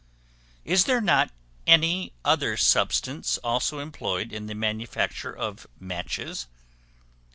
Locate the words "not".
0.99-1.29